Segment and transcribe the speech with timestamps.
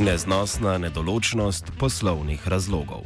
[0.00, 3.04] Neznosna nedoločnost poslovnih razlogov.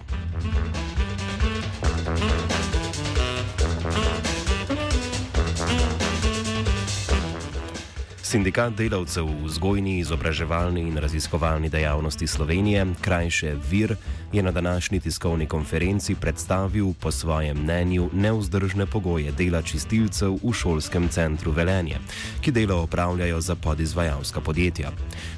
[8.34, 13.95] Sindikat delavcev v vzgojni, izobraževalni in raziskovalni dejavnosti Slovenije, krajše VIR,
[14.33, 21.06] je na današnji tiskovni konferenci predstavil po svojem mnenju neuzdržne pogoje dela čistilcev v šolskem
[21.09, 22.02] centru Velenje,
[22.42, 24.91] ki delo opravljajo za podizvajalska podjetja.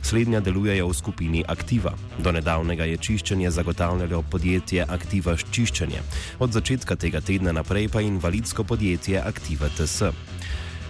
[0.03, 1.93] Slednja delujejo v skupini Aktiva.
[2.19, 6.01] Do nedavnega je čiščenje zagotavljalo podjetje Aktiva Čiščenje,
[6.39, 10.17] od začetka tega tedna naprej pa invalidsko podjetje Aktiva TS.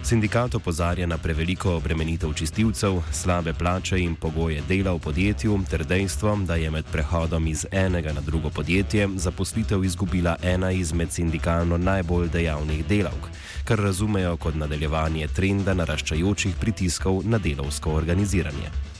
[0.03, 6.35] Sindikat opozarja na preveliko obremenitev čistilcev, slabe plače in pogoje dela v podjetju, ter dejstvo,
[6.45, 12.29] da je med prehodom iz enega na drugo podjetje zaposlitev izgubila ena izmed sindikalno najbolj
[12.29, 13.29] dejavnih delavk,
[13.65, 18.96] kar razumejo kot nadaljevanje trenda naraščajočih pritiskov na delovsko organiziranje.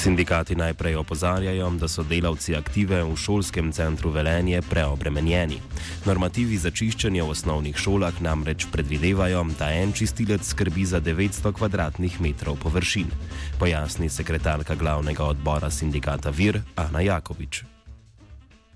[0.00, 5.58] Sindikati najprej opozarjajo, da so delavci aktive v šolskem centru Velenje preobremenjeni.
[6.06, 12.56] Normativi za čiščenje v osnovnih šolah namreč predvidevajo, da en čistilec skrbi za 900 km2
[12.62, 13.12] površin,
[13.60, 17.60] pojasni sekretarka glavnega odbora sindikata Vir Ana Jakovič.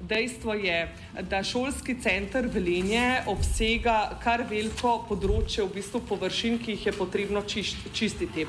[0.01, 0.79] Dejstvo je,
[1.25, 7.49] da šolski center Velenje obsega kar veliko področje v bistvu površin, ki jih je potrebno
[7.49, 8.45] čistiti.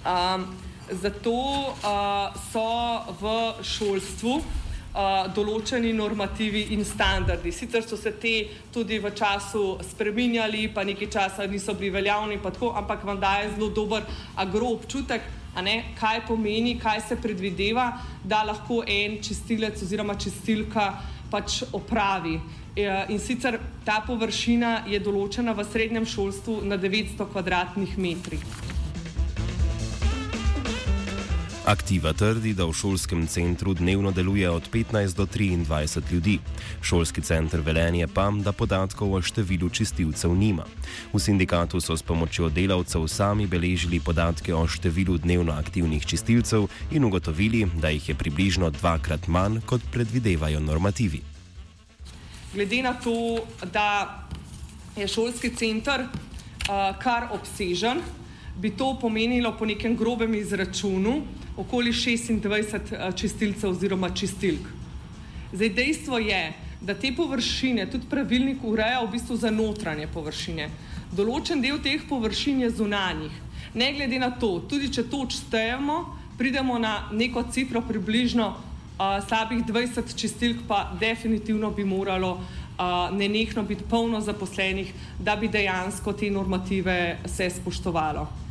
[0.00, 2.66] Um, Zato uh, so
[3.20, 3.30] v
[3.62, 7.52] šolstvu uh, določeni normativi in standardi.
[7.54, 8.34] Sicer so se te
[8.74, 13.70] tudi v času spremenjali, pa nekaj časa niso bili veljavni, tako, ampak vam daje zelo
[13.70, 14.02] dober
[14.36, 15.22] agro občutek,
[15.62, 17.92] ne, kaj pomeni, kaj se predvideva,
[18.24, 20.90] da lahko en čistilec oziroma čistilka
[21.30, 22.40] pač opravi.
[22.76, 28.71] In sicer ta površina je določena v srednjem šolstvu na 900 km2.
[31.72, 36.38] Aktiva trdi, da v šolskem centru dnevno deluje od 15 do 23 ljudi.
[36.82, 40.68] Šolski center Velenje pa, da podatkov o številu čistilcev nima.
[41.16, 47.08] V sindikatu so s pomočjo delavcev sami beležili podatke o številu dnevno aktivnih čistilcev in
[47.08, 51.24] ugotovili, da jih je približno dvakrat manj, kot predvidevajo normativi.
[52.52, 54.28] Glede na to, da
[54.92, 58.04] je šolski center uh, kar obsežen,
[58.56, 61.22] bi to pomenilo po nekem grobem izračunu,
[61.56, 64.68] okoli 26 eh, čistilcev oziroma čistilk.
[65.52, 70.68] Zdaj, dejstvo je, da te površine tudi pravilnik ureja v bistvu za notranje površine.
[71.12, 73.32] Določen del teh površin je zunanjih.
[73.74, 75.98] Ne glede na to, tudi če to odštejemo,
[76.38, 83.62] pridemo na neko cifro približno uh, slabih 20 čistilk, pa definitivno bi moralo uh, nenehno
[83.68, 88.41] biti polno zaposlenih, da bi dejansko te normative se spoštovalo.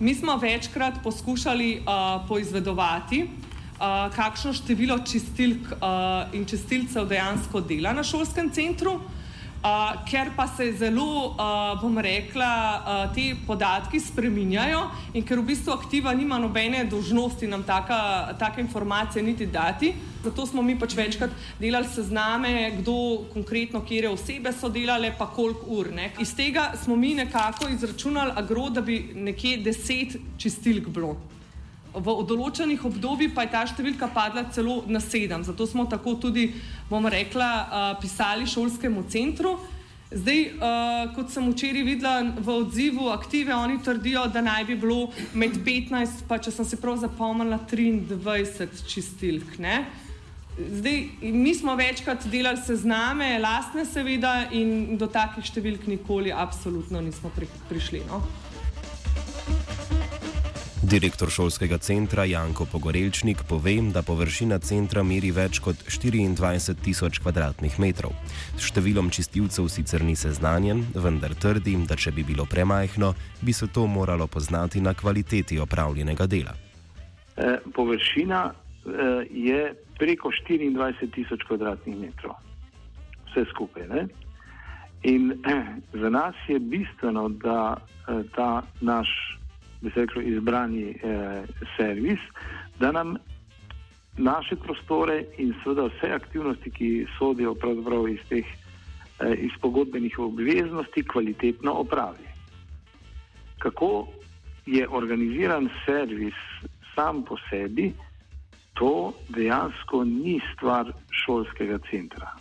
[0.00, 7.92] Mi smo večkrat poskušali uh, poizvedovati, uh, kakšno število čistilk uh, in čistilcev dejansko dela
[7.92, 9.00] na šolskem centru.
[9.58, 12.46] Uh, ker pa se zelo, uh, bom rekla,
[12.78, 14.84] uh, ti podatki spreminjajo
[15.18, 19.90] in ker v bistvu aktiva nima nobene dožnosti nam taka, take informacije niti dati.
[20.22, 25.66] Zato smo mi pač večkrat delali sezname, kdo konkretno, kje osebe so delale, pa koliko
[25.80, 25.90] ur.
[25.90, 26.12] Ne.
[26.22, 31.16] Iz tega smo mi nekako izračunali agro, da bi nekje deset čistilk bilo.
[31.94, 35.44] V določenih obdobjih pa je ta številka padla celo na sedem.
[35.44, 36.50] Zato smo tako tudi,
[36.90, 39.56] bom rekla, pisali šolskemu centru.
[40.08, 45.10] Zdaj, uh, kot sem včeraj videla v odzivu aktive, oni trdijo, da naj bi bilo
[45.36, 49.58] med 15, pa če sem se prav zapomnila, 23 čistilk.
[49.60, 49.82] Ne?
[50.56, 57.28] Zdaj, mi smo večkrat delali sezname, lastne seveda, in do takih številk nikoli, absolutno nismo
[57.36, 58.00] pri, prišli.
[58.08, 58.24] No?
[60.88, 68.12] Direktor šolskega centra Janko Pogorelčnik pove, da površina centra meri več kot 24 tisoč km2.
[68.56, 73.12] S številom čistilcev sicer ni seznanjen, vendar trdi, da če bi bilo premajhno,
[73.44, 76.56] bi se to moralo poznati na kvaliteti opravljenega dela.
[77.36, 79.60] E, površina e, je
[79.98, 82.32] preko 24 tisoč km2,
[83.28, 83.90] vse skupaj.
[83.92, 84.08] Ne?
[85.02, 85.66] In eh,
[86.00, 89.37] za nas je bistveno, da eh, ta naš
[89.80, 91.42] bi se rekel, izbrani eh,
[91.76, 92.20] servis,
[92.80, 93.16] da nam
[94.16, 101.02] naše prostore in seveda vse aktivnosti, ki sodijo pravzaprav iz teh eh, iz pogodbenih obveznosti,
[101.02, 102.28] kvalitetno opravi.
[103.58, 104.08] Kako
[104.66, 106.34] je organiziran servis
[106.94, 107.92] sam po sebi,
[108.74, 112.34] to dejansko ni stvar šolskega centra.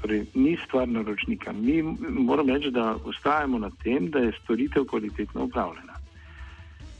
[0.00, 1.52] Torej, ni stvar naročnika.
[1.52, 5.89] Mi moramo reči, da ustrajamo na tem, da je storitev kvalitetno upravljena.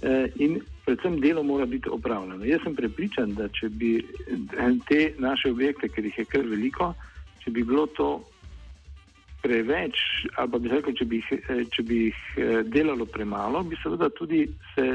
[0.03, 2.45] E, in predvsem delo mora biti opravljeno.
[2.45, 3.93] Jaz sem prepričan, da če bi
[4.89, 6.93] te naše objekte, ker jih je kar veliko,
[7.45, 8.11] če bi bilo to
[9.43, 9.97] preveč,
[10.37, 12.21] ali pa bi rekel, če bi, jih, e, če bi jih
[12.69, 14.45] delalo premalo, bi seveda tudi
[14.75, 14.93] se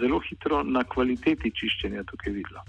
[0.00, 2.64] zelo hitro na kvaliteti čiščenja tukaj videlo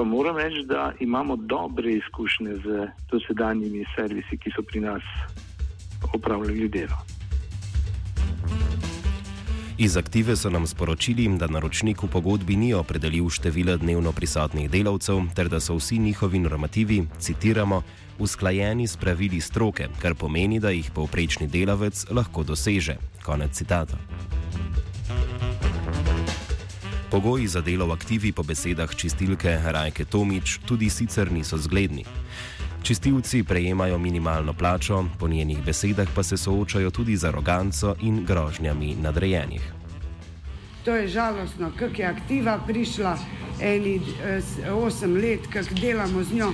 [0.00, 5.02] pa moram reči, da imamo dobre izkušnje z dosedanjimi servisi, ki so pri nas
[6.14, 6.96] opravljali delo.
[9.80, 15.22] Iz aktive so nam sporočili, da naročnik v pogodbi ni opredelil števila dnevno prisotnih delavcev,
[15.34, 17.82] ter da so vsi njihovi normativi, citiramo,
[18.18, 22.98] usklajeni s pravili stroke, kar pomeni, da jih povprečni delavec lahko doseže.
[23.24, 23.96] Konec citata.
[27.10, 32.04] Pogoji za delo v aktivi po besedah čistilke Rajke Tomič tudi sicer niso zgledni.
[32.90, 38.96] Čistilci prejemajo minimalno plačo, po njenih besedah pa se soočajo tudi z aroganco in grožnjami
[39.02, 39.72] nadrejenih.
[40.84, 43.18] To je žalostno, kako je aktiva prišla,
[43.60, 46.48] eni eh, osem let, kako delamo z njo,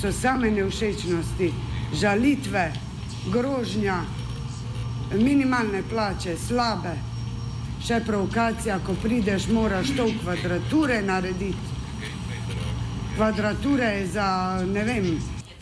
[0.00, 1.52] so same neušečnosti,
[2.00, 2.72] žalitve,
[3.32, 3.98] grožnja,
[5.14, 6.94] minimalne plače, slabe
[7.84, 11.68] še provokacija, ko prideš, moraš to v kvadrature narediti.
[13.14, 14.30] Kvadrature je za,
[14.72, 15.12] ne vem,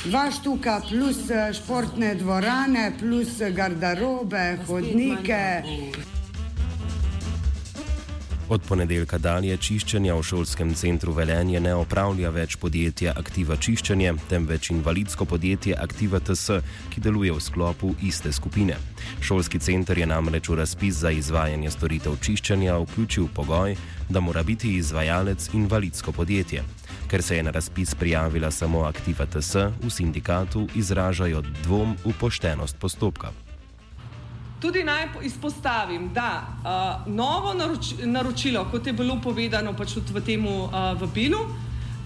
[0.04, 5.62] dva štuka, plus eh, športne dvorane, plus garderobe, hodnike.
[8.50, 14.72] Od ponedeljka dalje čiščenja v šolskem centru Velenje ne opravlja več podjetje Aktiva Čiščenje, temveč
[14.74, 16.56] invalidsko podjetje Aktiva TS,
[16.90, 18.74] ki deluje v sklopu iste skupine.
[19.22, 23.76] Šolski center je namreč v razpis za izvajanje storitev čiščenja vključil pogoj,
[24.08, 26.64] da mora biti izvajalec invalidsko podjetje.
[27.06, 32.82] Ker se je na razpis prijavila samo Aktiva TS, v sindikatu izražajo dvom v poštenost
[32.82, 33.30] postopka.
[34.60, 40.44] Tudi naj izpostavim, da uh, novo naroč, naročilo, kot je bilo povedano pač v tem
[40.46, 40.68] uh,
[41.00, 41.38] vabilu,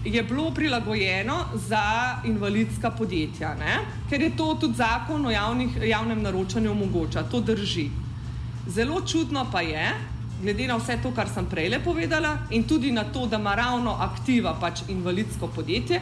[0.05, 1.35] je bilo prilagojeno
[1.67, 3.79] za invalidska podjetja, ne?
[4.09, 7.89] ker je to tudi zakon o javnih, javnem naročanju omogoča, to drži.
[8.67, 9.89] Zelo čudno pa je,
[10.41, 13.97] glede na vse to, kar sem prej povedala, in tudi na to, da ima ravno
[13.99, 16.01] aktiva pač invalidsko podjetje,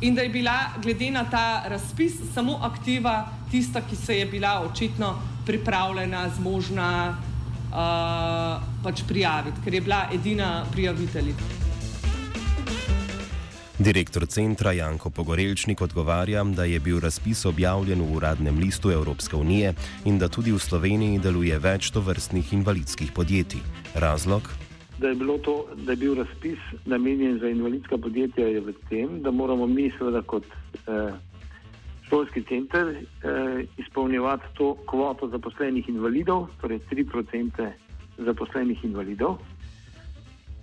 [0.00, 4.60] in da je bila glede na ta razpis samo aktiva tista, ki se je bila
[4.60, 11.54] očitno pripravljena, zmožna uh, pač prijaviti, ker je bila edina prijaviteljica.
[13.78, 19.74] Direktor centra Janko Pogorelčnik odgovarja, da je bil razpis objavljen v uradnem listu Evropske unije
[20.04, 23.60] in da tudi v Sloveniji deluje več tovrstnih invalidskih podjetij.
[23.94, 24.48] Razlog?
[24.98, 29.30] da je, to, da je bil razpis namenjen za invalidska podjetja, je v tem, da
[29.30, 31.12] moramo mi, seveda, kot eh,
[32.08, 37.70] šolski center, eh, izpolnjevati to kvoto zaposlenih invalidov, torej 3%
[38.18, 39.38] zaposlenih invalidov.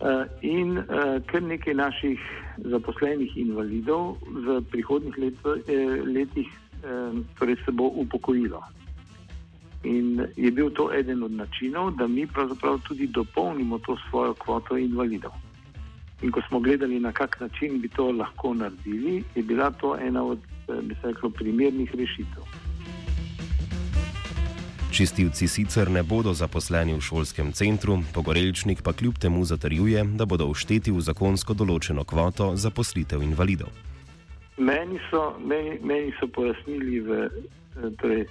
[0.04, 0.86] Uh, in uh,
[1.26, 2.20] kar nekaj naših
[2.58, 5.34] zaposlenih invalidov v prihodnih let,
[5.68, 6.50] eh, letih
[6.84, 8.62] eh, torej se bo upokojilo.
[9.84, 14.78] In je bil to eden od načinov, da mi pravzaprav tudi dopolnimo to svojo kvoto
[14.78, 15.32] invalidov.
[16.22, 20.24] In ko smo gledali, na kak način bi to lahko naredili, je bila to ena
[20.24, 22.44] od, eh, bi se reklo, primernih rešitev.
[24.94, 30.46] Čistilci sicer ne bodo zaposleni v šolskem centru, pogorelčnik pa kljub temu zatrjuje, da bodo
[30.54, 33.74] ušteti v zakonsko določeno kvoto za poslitev invalidov.
[34.62, 38.28] Meni so, meni, meni so pojasnili v eh, torej,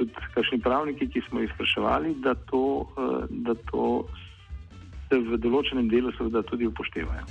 [0.00, 3.86] tudi kakšni pravniki, ki smo jih spraševali, da to, eh, da to
[5.06, 7.22] se v določenem delu seveda tudi upoštevajo.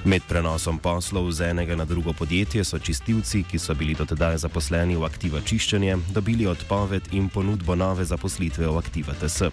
[0.00, 4.96] Med prenosom poslov z enega na drugo podjetje so čistilci, ki so bili dotedaj zaposleni
[4.96, 9.52] v aktiva čiščenje, dobili odpoved in ponudbo nove zaposlitve v aktiva TS.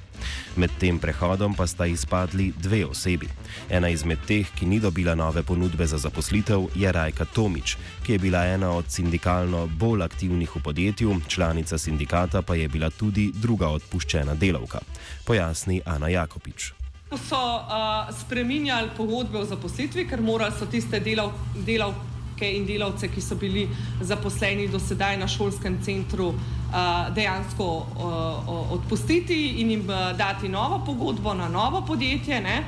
[0.56, 3.28] Med tem prehodom pa sta izpadli dve osebi.
[3.68, 7.76] Ena izmed teh, ki ni dobila nove ponudbe za zaposlitev, je Rajka Tomič,
[8.08, 12.90] ki je bila ena od sindikalno bolj aktivnih v podjetju, članica sindikata pa je bila
[12.90, 14.80] tudi druga odpuščena delavka.
[15.28, 16.77] Pojasni Ana Jakopič
[17.16, 21.32] so uh, spremenjali pogodbe o zaposlitvi, ker morali so tiste delav,
[21.66, 21.96] delav,
[22.38, 23.68] sindikatke in delavce, ki so bili
[24.02, 26.34] zaposleni do sedaj na šolskem centru,
[27.16, 27.88] dejansko
[28.72, 29.88] odpustiti in jim
[30.18, 32.42] dati novo pogodbo na novo podjetje.
[32.42, 32.64] Ne?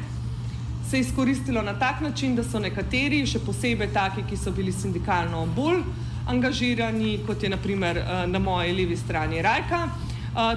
[0.90, 4.72] Se je izkoristilo na tak način, da so nekateri, še posebej taki, ki so bili
[4.72, 5.84] sindikalno bolj
[6.28, 9.90] angažirani, kot je naprimer na moji levi strani Rajka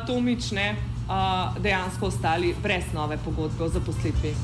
[0.07, 0.77] Tomič, ne,
[1.59, 4.35] dejansko ostali brez nove pogodbe o zaposlitvi.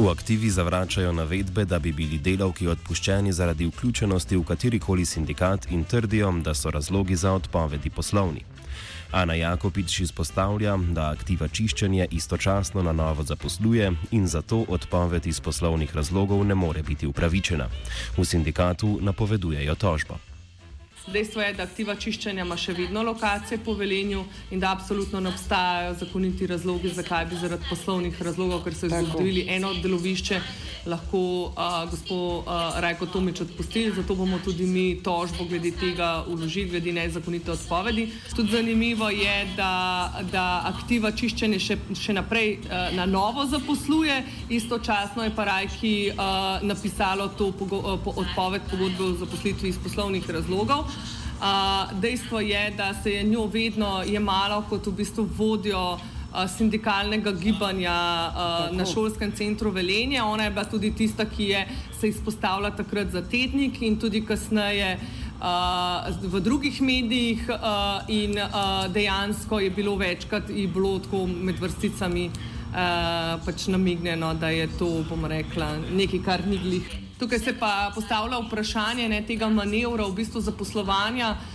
[0.00, 5.84] V aktivi zavračajo navedbe, da bi bili delavki odpuščeni zaradi vključenosti v katerikoli sindikat in
[5.84, 8.44] trdijo, da so razlogi za odpovedi poslovni.
[9.12, 15.96] Ana Jakopič izpostavlja, da aktiva čiščenje istočasno na novo zaposluje in zato odpoved iz poslovnih
[15.96, 17.68] razlogov ne more biti upravičena.
[18.16, 20.29] V sindikatu napovedujejo tožbo.
[21.12, 24.22] Dejstvo je, da aktiva čiščenja ima še vedno lokacije po velenju
[24.54, 29.46] in da absolutno ne obstajajo zakoniti razlogi, zakaj bi zaradi poslovnih razlogov, ker so izgubili
[29.50, 30.40] eno delovišče,
[30.86, 33.92] lahko uh, gospod uh, Rajko Tomič odpustili.
[33.96, 38.06] Zato bomo tudi mi tožbo glede tega uložili, glede nezakonite odpovedi.
[38.36, 39.72] Tudi zanimivo je, da,
[40.32, 46.62] da aktiva čiščenja še, še naprej uh, na novo zaposluje, istočasno je pa Rajki uh,
[46.62, 50.86] napisalo to pogo uh, po odpoved pogodbe o zaposlitvi iz poslovnih razlogov.
[52.00, 55.98] Dejstvo je, da se je njo vedno jemalo kot v bistvu vodjo
[56.58, 57.94] sindikalnega gibanja
[58.30, 60.22] uh, na šolskem centru Velenje.
[60.22, 61.66] Ona je bila tudi tista, ki je
[62.00, 64.98] se izpostavila takrat za tednik in tudi kasneje
[65.40, 72.30] uh, v drugih medijih uh, in uh, dejansko je bilo večkrat bilo tako med vrsticami
[72.30, 77.09] uh, pač namignjeno, da je to, bom rekla, nekaj, kar ni glih.
[77.20, 81.50] Tukaj se pa postavlja vprašanje ne, tega manevra, v bistvu zaposlovanja uh,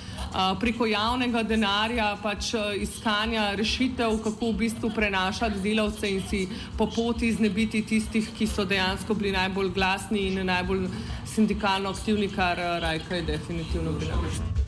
[0.62, 6.43] preko javnega denarja, pač iskanja rešitev, kako v bistvu prenašati delavce in si
[6.77, 10.86] po poti znebiti tistih, ki so dejansko bili najbolj glasni in najbolj
[11.34, 14.64] sindikalno aktivni, kar Rajka je definitivno bila.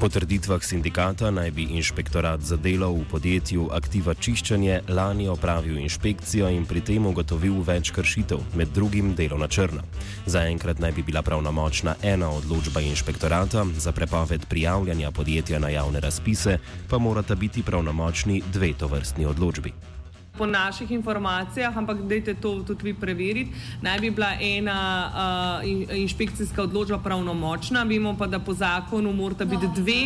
[0.00, 6.48] Po trditvah sindikata naj bi inšpektorat za delo v podjetju Aktiva Čiščenje lani opravil inšpekcijo
[6.48, 9.84] in pri tem ugotovil več kršitev, med drugim delo na črno.
[10.24, 16.58] Zaenkrat naj bi bila pravnomočna ena odločba inšpektorata, za prepoved prijavljanja podjetja na javne razpise
[16.88, 19.99] pa morata biti pravnomočni dve tovrstni odločbi
[20.40, 23.52] po naših informacijah, ampak dajte to tudi vi preveriti,
[23.84, 24.80] naj bi bila ena
[25.12, 30.02] uh, in, inšpekcijska odločba pravnomočna, vemo pa, da po zakonu morata biti dve.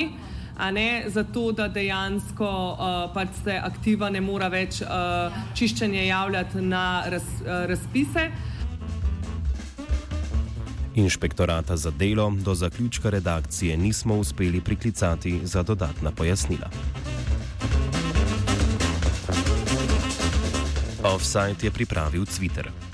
[0.73, 6.85] Ne, zato, da dejansko uh, pač se aktiva ne mora več uh, čiščenje javljati na
[7.11, 8.29] raz, uh, razpise.
[10.95, 16.71] Inšpektorata za delo do zaključka redakcije nismo uspeli priklicati za dodatna pojasnila.
[21.15, 22.94] Offside je pripravil Twitter.